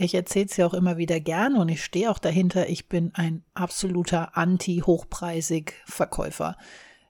[0.00, 2.68] Ich erzähle es ja auch immer wieder gerne und ich stehe auch dahinter.
[2.68, 6.56] Ich bin ein absoluter anti-hochpreisig Verkäufer.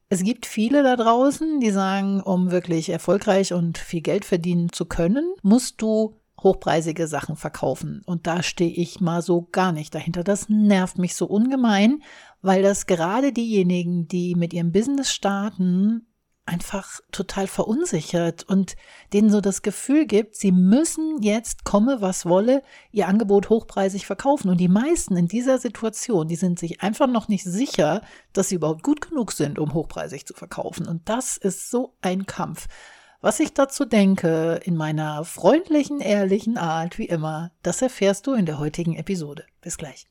[0.09, 4.87] Es gibt viele da draußen, die sagen, um wirklich erfolgreich und viel Geld verdienen zu
[4.87, 8.01] können, musst du hochpreisige Sachen verkaufen.
[8.07, 10.25] Und da stehe ich mal so gar nicht dahinter.
[10.25, 12.03] Das nervt mich so ungemein,
[12.41, 16.07] weil das gerade diejenigen, die mit ihrem Business starten,
[16.49, 18.75] einfach total verunsichert und
[19.13, 24.49] denen so das Gefühl gibt, sie müssen jetzt, komme was wolle, ihr Angebot hochpreisig verkaufen.
[24.49, 28.57] Und die meisten in dieser Situation, die sind sich einfach noch nicht sicher, dass sie
[28.57, 30.89] überhaupt gut genug sind, um hochpreisig zu verkaufen.
[30.89, 32.67] Und das ist so ein Kampf.
[33.21, 38.47] Was ich dazu denke, in meiner freundlichen, ehrlichen Art, wie immer, das erfährst du in
[38.47, 39.45] der heutigen Episode.
[39.61, 40.07] Bis gleich.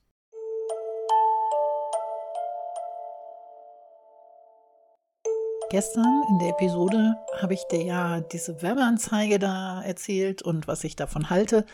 [5.70, 10.96] Gestern in der Episode habe ich dir ja diese Werbeanzeige da erzählt und was ich
[10.96, 11.66] davon halte.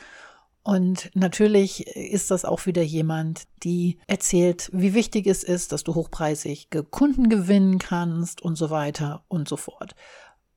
[0.64, 5.94] Und natürlich ist das auch wieder jemand, die erzählt, wie wichtig es ist, dass du
[5.94, 9.94] hochpreisig Kunden gewinnen kannst und so weiter und so fort.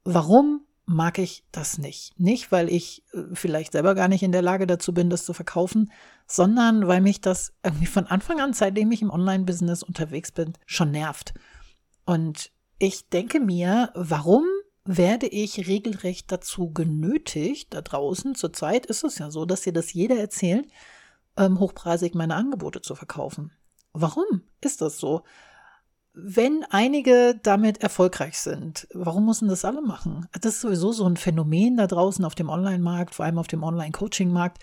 [0.04, 2.18] Warum mag ich das nicht?
[2.18, 5.34] Nicht, weil ich äh, vielleicht selber gar nicht in der Lage dazu bin, das zu
[5.34, 5.92] verkaufen,
[6.26, 10.92] sondern weil mich das irgendwie von Anfang an, seitdem ich im Online-Business unterwegs bin, schon
[10.92, 11.34] nervt.
[12.06, 14.44] Und ich denke mir, warum
[14.84, 19.92] werde ich regelrecht dazu genötigt, da draußen, zurzeit ist es ja so, dass dir das
[19.92, 20.66] jeder erzählt,
[21.36, 23.50] ähm, hochpreisig meine Angebote zu verkaufen.
[23.92, 25.22] Warum ist das so?
[26.12, 30.28] Wenn einige damit erfolgreich sind, warum müssen das alle machen?
[30.40, 33.62] Das ist sowieso so ein Phänomen da draußen auf dem Online-Markt, vor allem auf dem
[33.62, 34.62] Online-Coaching-Markt,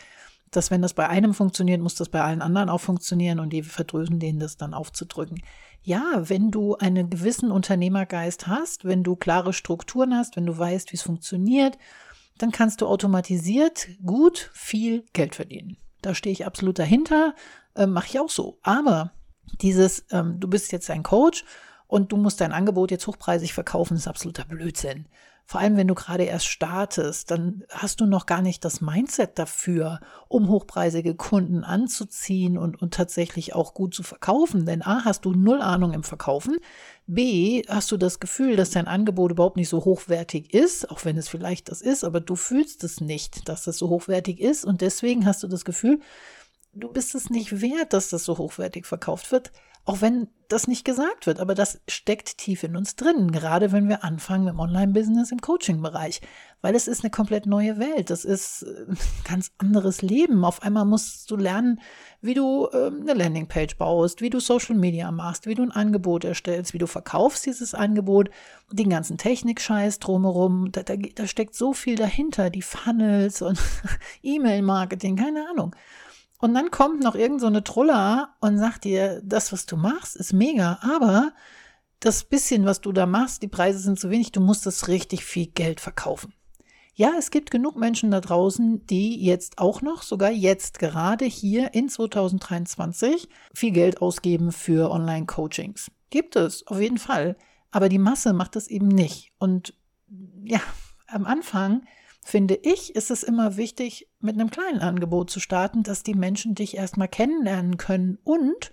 [0.50, 3.64] dass wenn das bei einem funktioniert, muss das bei allen anderen auch funktionieren und die
[3.64, 5.42] verdrösen denen das dann aufzudrücken
[5.84, 10.92] ja, wenn du einen gewissen Unternehmergeist hast, wenn du klare Strukturen hast, wenn du weißt,
[10.92, 11.78] wie es funktioniert,
[12.38, 15.78] dann kannst du automatisiert gut viel Geld verdienen.
[16.02, 17.36] Da stehe ich absolut dahinter,
[17.76, 18.58] äh, mache ich auch so.
[18.64, 19.12] Aber
[19.62, 21.44] dieses, ähm, du bist jetzt ein Coach
[21.88, 25.08] und du musst dein Angebot jetzt hochpreisig verkaufen, ist absoluter Blödsinn.
[25.46, 29.38] Vor allem, wenn du gerade erst startest, dann hast du noch gar nicht das Mindset
[29.38, 30.00] dafür,
[30.30, 34.66] um hochpreisige Kunden anzuziehen und, und tatsächlich auch gut zu verkaufen.
[34.66, 36.58] Denn A, hast du null Ahnung im Verkaufen.
[37.08, 41.18] B, hast du das Gefühl, dass dein Angebot überhaupt nicht so hochwertig ist, auch wenn
[41.18, 44.64] es vielleicht das ist, aber du fühlst es nicht, dass es so hochwertig ist.
[44.64, 46.00] Und deswegen hast du das Gefühl,
[46.74, 49.52] du bist es nicht wert, dass das so hochwertig verkauft wird.
[49.86, 53.90] Auch wenn das nicht gesagt wird, aber das steckt tief in uns drin, gerade wenn
[53.90, 56.22] wir anfangen im Online-Business, im Coaching-Bereich,
[56.62, 58.98] weil es ist eine komplett neue Welt, das ist äh, ein
[59.28, 60.46] ganz anderes Leben.
[60.46, 61.82] Auf einmal musst du lernen,
[62.22, 66.24] wie du äh, eine Landingpage baust, wie du Social Media machst, wie du ein Angebot
[66.24, 68.30] erstellst, wie du verkaufst dieses Angebot,
[68.72, 73.60] den ganzen Technik-Scheiß drumherum, da, da, da steckt so viel dahinter, die Funnels und
[74.24, 75.76] E-Mail-Marketing, keine Ahnung.
[76.44, 77.64] Und dann kommt noch irgend so eine
[78.42, 81.32] und sagt dir, das, was du machst, ist mega, aber
[82.02, 85.24] das bisschen, was du da machst, die Preise sind zu wenig, du musst das richtig
[85.24, 86.34] viel Geld verkaufen.
[86.96, 91.74] Ja, es gibt genug Menschen da draußen, die jetzt auch noch, sogar jetzt gerade hier
[91.74, 95.92] in 2023, viel Geld ausgeben für Online-Coachings.
[96.10, 97.38] Gibt es, auf jeden Fall.
[97.72, 99.32] Aber die Masse macht das eben nicht.
[99.38, 99.76] Und
[100.44, 100.60] ja,
[101.08, 101.84] am Anfang
[102.30, 106.56] finde ich, ist es immer wichtig, mit einem kleinen Angebot zu starten, dass die Menschen
[106.56, 108.72] dich erstmal kennenlernen können und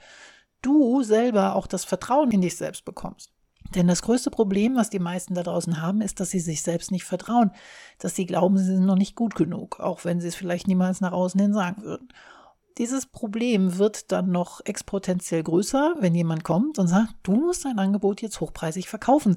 [0.62, 3.32] du selber auch das Vertrauen in dich selbst bekommst.
[3.74, 6.90] Denn das größte Problem, was die meisten da draußen haben, ist, dass sie sich selbst
[6.90, 7.52] nicht vertrauen,
[7.98, 11.00] dass sie glauben, sie sind noch nicht gut genug, auch wenn sie es vielleicht niemals
[11.00, 12.08] nach außen hin sagen würden.
[12.78, 17.78] Dieses Problem wird dann noch exponentiell größer, wenn jemand kommt und sagt, du musst dein
[17.78, 19.36] Angebot jetzt hochpreisig verkaufen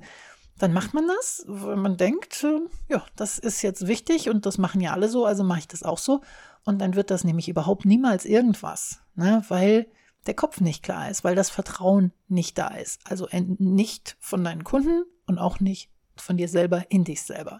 [0.59, 2.59] dann macht man das, weil man denkt, äh,
[2.89, 5.83] ja, das ist jetzt wichtig und das machen ja alle so, also mache ich das
[5.83, 6.21] auch so.
[6.63, 9.43] Und dann wird das nämlich überhaupt niemals irgendwas, ne?
[9.49, 9.87] weil
[10.25, 13.01] der Kopf nicht klar ist, weil das Vertrauen nicht da ist.
[13.03, 17.59] Also nicht von deinen Kunden und auch nicht von dir selber in dich selber.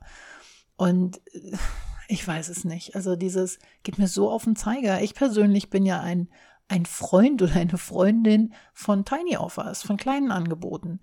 [0.77, 1.57] Und äh,
[2.07, 2.95] ich weiß es nicht.
[2.95, 5.01] Also dieses geht mir so auf den Zeiger.
[5.01, 6.29] Ich persönlich bin ja ein,
[6.67, 10.99] ein Freund oder eine Freundin von Tiny Offers, von kleinen Angeboten.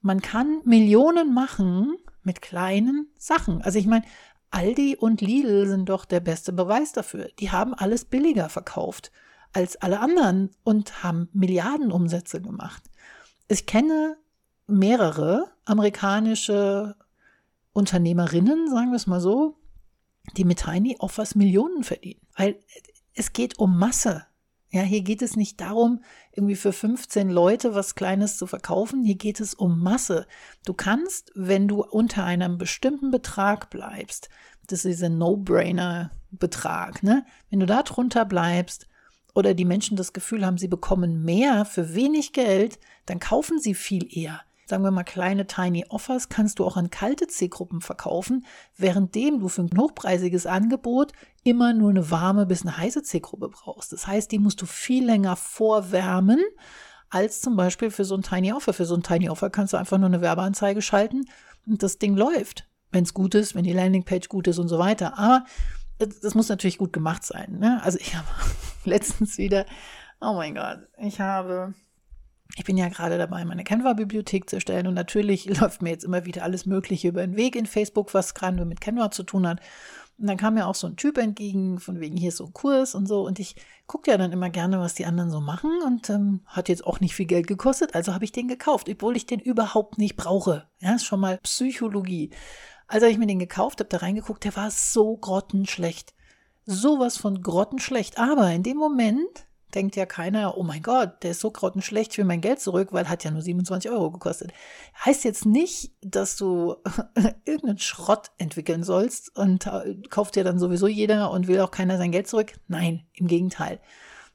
[0.00, 3.62] Man kann Millionen machen mit kleinen Sachen.
[3.62, 4.04] Also ich meine,
[4.50, 7.28] Aldi und Lidl sind doch der beste Beweis dafür.
[7.38, 9.10] Die haben alles billiger verkauft
[9.52, 12.82] als alle anderen und haben Milliardenumsätze gemacht.
[13.48, 14.16] Ich kenne
[14.66, 16.96] mehrere amerikanische
[17.72, 19.56] Unternehmerinnen, sagen wir es mal so,
[20.36, 22.20] die mit Tiny Offers Millionen verdienen.
[22.36, 22.60] Weil
[23.14, 24.26] es geht um Masse.
[24.70, 29.02] Ja, hier geht es nicht darum, irgendwie für 15 Leute was Kleines zu verkaufen.
[29.02, 30.26] Hier geht es um Masse.
[30.66, 34.28] Du kannst, wenn du unter einem bestimmten Betrag bleibst,
[34.66, 37.02] Das ist dieser No-Brainer-Betrag.
[37.02, 37.24] Ne?
[37.48, 38.86] Wenn du da drunter bleibst
[39.34, 43.74] oder die Menschen das Gefühl haben, sie bekommen mehr für wenig Geld, dann kaufen sie
[43.74, 48.44] viel eher sagen wir mal kleine Tiny Offers, kannst du auch an kalte Zielgruppen verkaufen,
[48.76, 51.12] währenddem du für ein hochpreisiges Angebot
[51.42, 53.92] immer nur eine warme bis eine heiße Zielgruppe brauchst.
[53.92, 56.40] Das heißt, die musst du viel länger vorwärmen
[57.08, 58.74] als zum Beispiel für so ein Tiny Offer.
[58.74, 61.24] Für so ein Tiny Offer kannst du einfach nur eine Werbeanzeige schalten
[61.66, 64.78] und das Ding läuft, wenn es gut ist, wenn die Landingpage gut ist und so
[64.78, 65.18] weiter.
[65.18, 65.46] Aber
[65.98, 67.58] das muss natürlich gut gemacht sein.
[67.58, 67.80] Ne?
[67.82, 68.28] Also ich habe
[68.84, 69.64] letztens wieder,
[70.20, 71.72] oh mein Gott, ich habe
[72.58, 76.24] ich bin ja gerade dabei, meine Canva-Bibliothek zu erstellen und natürlich läuft mir jetzt immer
[76.24, 79.46] wieder alles Mögliche über den Weg in Facebook, was gerade nur mit Canva zu tun
[79.46, 79.60] hat.
[80.18, 82.52] Und dann kam mir auch so ein Typ entgegen, von wegen hier ist so ein
[82.52, 83.24] Kurs und so.
[83.24, 83.54] Und ich
[83.86, 86.98] gucke ja dann immer gerne, was die anderen so machen und ähm, hat jetzt auch
[86.98, 87.94] nicht viel Geld gekostet.
[87.94, 90.66] Also habe ich den gekauft, obwohl ich den überhaupt nicht brauche.
[90.80, 92.30] Ja, ist schon mal Psychologie.
[92.88, 96.14] Also habe ich mir den gekauft, habe da reingeguckt, der war so grottenschlecht.
[96.66, 98.18] Sowas von grottenschlecht.
[98.18, 102.18] Aber in dem Moment denkt ja keiner, oh mein Gott, der ist so grottenschlecht, ich
[102.18, 104.52] will mein Geld zurück, weil hat ja nur 27 Euro gekostet.
[105.04, 106.76] Heißt jetzt nicht, dass du
[107.44, 111.98] irgendeinen Schrott entwickeln sollst und äh, kauft dir dann sowieso jeder und will auch keiner
[111.98, 112.52] sein Geld zurück.
[112.66, 113.80] Nein, im Gegenteil.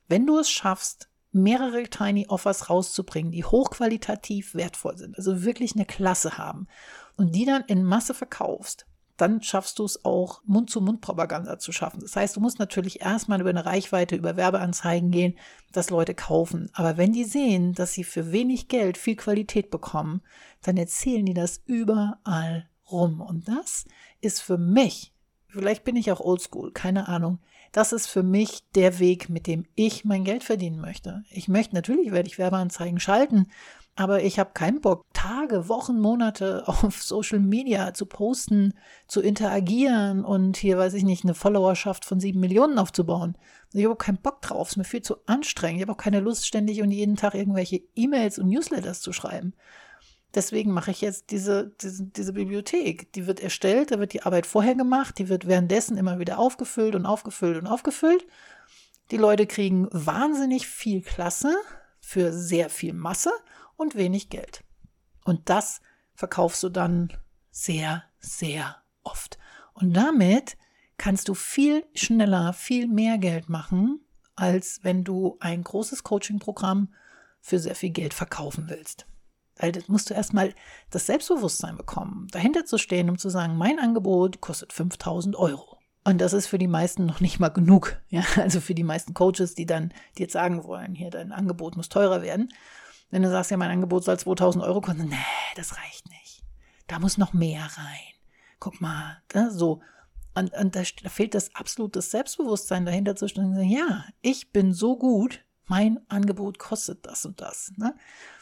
[0.08, 5.86] Wenn du es schaffst, mehrere Tiny Offers rauszubringen, die hochqualitativ wertvoll sind, also wirklich eine
[5.86, 6.68] Klasse haben
[7.18, 8.86] und die dann in Masse verkaufst,
[9.18, 12.00] dann schaffst du es auch, Mund-zu-Mund-Propaganda zu schaffen.
[12.02, 15.38] Das heißt, du musst natürlich erstmal über eine Reichweite, über Werbeanzeigen gehen,
[15.72, 16.70] dass Leute kaufen.
[16.74, 20.22] Aber wenn die sehen, dass sie für wenig Geld viel Qualität bekommen,
[20.64, 23.22] dann erzählen die das überall rum.
[23.22, 23.86] Und das
[24.22, 25.14] ist für mich,
[25.48, 27.40] vielleicht bin ich auch oldschool, keine Ahnung,
[27.72, 31.24] das ist für mich der Weg, mit dem ich mein Geld verdienen möchte.
[31.32, 33.48] Ich möchte, natürlich werde ich Werbeanzeigen schalten,
[33.96, 38.74] aber ich habe keinen Bock, Tage, Wochen, Monate auf Social Media zu posten,
[39.08, 43.38] zu interagieren und hier, weiß ich nicht, eine Followerschaft von sieben Millionen aufzubauen.
[43.72, 45.78] Ich habe keinen Bock drauf, es ist mir viel zu anstrengend.
[45.78, 49.54] Ich habe auch keine Lust, ständig und jeden Tag irgendwelche E-Mails und Newsletters zu schreiben.
[50.36, 53.14] Deswegen mache ich jetzt diese, diese, diese Bibliothek.
[53.14, 56.96] Die wird erstellt, da wird die Arbeit vorher gemacht, die wird währenddessen immer wieder aufgefüllt
[56.96, 58.26] und aufgefüllt und aufgefüllt.
[59.12, 61.56] Die Leute kriegen wahnsinnig viel Klasse
[62.00, 63.32] für sehr viel Masse
[63.76, 64.64] und wenig Geld.
[65.26, 65.82] Und das
[66.14, 67.14] verkaufst du dann
[67.52, 69.38] sehr, sehr oft.
[69.74, 70.58] Und damit
[70.98, 74.00] kannst du viel schneller, viel mehr Geld machen,
[74.36, 76.94] als wenn du ein großes Coaching-Programm
[77.42, 79.06] für sehr viel Geld verkaufen willst.
[79.58, 80.54] Weil das musst du erstmal
[80.90, 85.78] das Selbstbewusstsein bekommen, dahinter zu stehen, um zu sagen, mein Angebot kostet 5000 Euro.
[86.06, 88.02] Und das ist für die meisten noch nicht mal genug.
[88.10, 91.90] Ja, also für die meisten Coaches, die dann dir sagen wollen, hier dein Angebot muss
[91.90, 92.52] teurer werden.
[93.14, 95.16] Wenn du sagst, ja, mein Angebot soll 2000 Euro kosten, nee,
[95.56, 96.42] das reicht nicht.
[96.88, 98.16] Da muss noch mehr rein.
[98.60, 99.82] Guck mal, da, so.
[100.34, 103.54] Und, und da, da fehlt das absolute Selbstbewusstsein dahinter zu stehen.
[103.70, 107.72] Ja, ich bin so gut, mein Angebot kostet das und das.
[107.78, 107.94] Ne?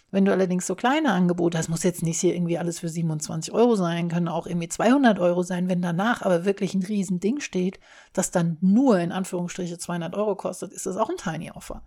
[0.10, 3.54] Wenn du allerdings so kleine Angebote hast, muss jetzt nicht hier irgendwie alles für 27
[3.54, 5.68] Euro sein, können auch irgendwie 200 Euro sein.
[5.68, 7.82] Wenn danach aber wirklich ein Riesending steht,
[8.14, 11.84] das dann nur in Anführungsstriche 200 Euro kostet, ist das auch ein Tiny Offer.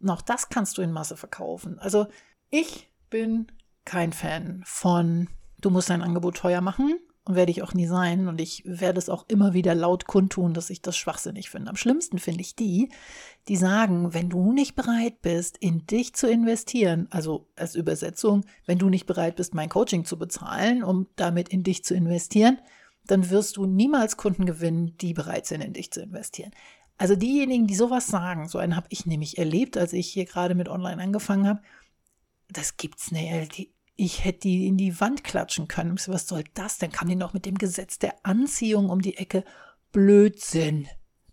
[0.00, 1.78] Und auch das kannst du in Masse verkaufen.
[1.78, 2.06] Also
[2.50, 3.46] ich bin
[3.84, 5.28] kein Fan von,
[5.60, 8.28] du musst dein Angebot teuer machen und werde ich auch nie sein.
[8.28, 11.70] Und ich werde es auch immer wieder laut kundtun, dass ich das schwachsinnig finde.
[11.70, 12.90] Am schlimmsten finde ich die,
[13.48, 18.78] die sagen, wenn du nicht bereit bist, in dich zu investieren, also als Übersetzung, wenn
[18.78, 22.58] du nicht bereit bist, mein Coaching zu bezahlen, um damit in dich zu investieren,
[23.06, 26.52] dann wirst du niemals Kunden gewinnen, die bereit sind, in dich zu investieren.
[26.96, 30.54] Also diejenigen, die sowas sagen, so einen habe ich nämlich erlebt, als ich hier gerade
[30.54, 31.60] mit Online angefangen habe.
[32.48, 33.70] Das gibt's nicht.
[33.96, 35.98] Ich hätte die in die Wand klatschen können.
[36.06, 36.78] Was soll das?
[36.78, 39.44] Dann kam die noch mit dem Gesetz der Anziehung um die Ecke.
[39.92, 40.88] Blödsinn.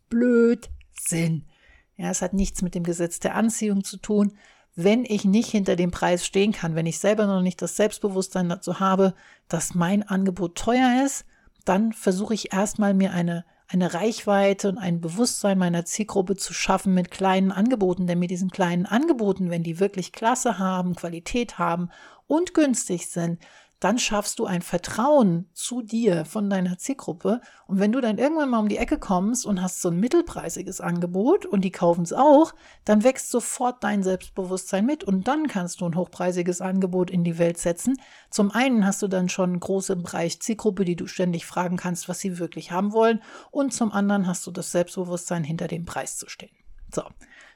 [0.10, 1.48] Blödsinn.
[1.96, 4.38] Ja, es hat nichts mit dem Gesetz der Anziehung zu tun.
[4.76, 8.50] Wenn ich nicht hinter dem Preis stehen kann, wenn ich selber noch nicht das Selbstbewusstsein
[8.50, 9.14] dazu habe,
[9.48, 11.26] dass mein Angebot teuer ist,
[11.66, 16.94] dann versuche ich erstmal mir eine eine Reichweite und ein Bewusstsein meiner Zielgruppe zu schaffen
[16.94, 18.08] mit kleinen Angeboten.
[18.08, 21.90] Denn mit diesen kleinen Angeboten, wenn die wirklich Klasse haben, Qualität haben
[22.28, 23.40] und günstig sind,
[23.82, 27.42] dann schaffst du ein Vertrauen zu dir von deiner Zielgruppe.
[27.66, 30.80] Und wenn du dann irgendwann mal um die Ecke kommst und hast so ein mittelpreisiges
[30.80, 32.54] Angebot und die kaufen es auch,
[32.86, 37.40] dann wächst sofort dein Selbstbewusstsein mit und dann kannst du ein hochpreisiges Angebot in die
[37.40, 38.00] Welt setzen.
[38.30, 42.08] Zum einen hast du dann schon einen großen Bereich Zielgruppe, die du ständig fragen kannst,
[42.08, 43.20] was sie wirklich haben wollen.
[43.50, 46.56] Und zum anderen hast du das Selbstbewusstsein, hinter dem Preis zu stehen.
[46.94, 47.02] So,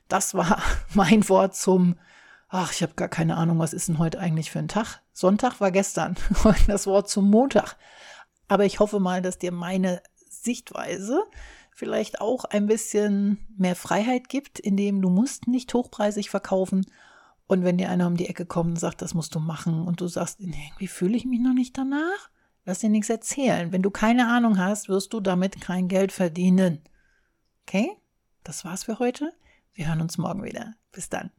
[0.08, 0.60] das war
[0.96, 1.98] mein Wort zum
[2.56, 5.02] ach, ich habe gar keine Ahnung, was ist denn heute eigentlich für ein Tag?
[5.14, 6.16] Sonntag war gestern,
[6.68, 7.76] das Wort zum Montag.
[8.48, 11.24] Aber ich hoffe mal, dass dir meine Sichtweise
[11.72, 16.86] vielleicht auch ein bisschen mehr Freiheit gibt, indem du musst nicht hochpreisig verkaufen.
[17.48, 20.02] Und wenn dir einer um die Ecke kommt und sagt, das musst du machen und
[20.02, 22.30] du sagst, irgendwie fühle ich mich noch nicht danach,
[22.64, 23.72] lass dir nichts erzählen.
[23.72, 26.82] Wenn du keine Ahnung hast, wirst du damit kein Geld verdienen.
[27.64, 27.92] Okay?
[28.44, 29.34] Das war's für heute.
[29.74, 30.74] Wir hören uns morgen wieder.
[30.92, 31.36] Bis dann.